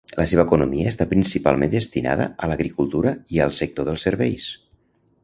La 0.19 0.23
seva 0.29 0.43
economia 0.47 0.87
està 0.91 1.05
principalment 1.11 1.73
destinada 1.75 2.27
a 2.45 2.49
l'agricultura 2.53 3.13
i 3.37 3.43
al 3.47 3.55
sector 3.59 3.89
dels 3.91 4.07
serveis. 4.09 4.49